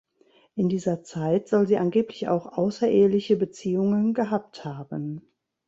In 0.55 0.67
dieser 0.67 1.03
Zeit 1.03 1.47
soll 1.47 1.67
sie 1.67 1.77
angeblich 1.77 2.27
auch 2.27 2.47
außereheliche 2.57 3.35
Beziehungen 3.37 4.15
gehabt 4.15 4.65
haben. 4.65 5.21